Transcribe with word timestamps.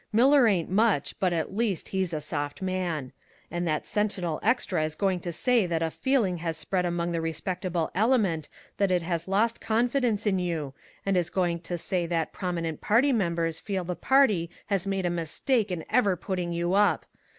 Miller 0.11 0.47
ain't 0.47 0.67
much, 0.67 1.13
but, 1.19 1.31
at 1.31 1.55
least, 1.55 1.89
he's 1.89 2.11
a 2.11 2.19
soft 2.19 2.59
man. 2.59 3.11
And 3.51 3.67
that 3.67 3.85
Sentinel 3.85 4.39
extra 4.41 4.83
is 4.83 4.95
going 4.95 5.19
to 5.19 5.31
say 5.31 5.67
that 5.67 5.83
a 5.83 5.91
feeling 5.91 6.37
has 6.37 6.57
spread 6.57 6.87
among 6.87 7.11
the 7.11 7.21
respectable 7.21 7.91
element 7.93 8.49
that 8.77 8.89
it 8.89 9.03
has 9.03 9.27
lost 9.27 9.61
confidence 9.61 10.25
in 10.25 10.39
you, 10.39 10.73
and 11.05 11.15
is 11.15 11.29
going 11.29 11.59
to 11.59 11.77
say 11.77 12.07
that 12.07 12.33
prominent 12.33 12.81
party 12.81 13.11
members 13.13 13.59
feel 13.59 13.83
the 13.83 13.95
party 13.95 14.49
has 14.65 14.87
made 14.87 15.05
a 15.05 15.11
mistake 15.11 15.69
in 15.69 15.85
ever 15.87 16.15
putting 16.15 16.51
you 16.51 16.73
up. 16.73 17.05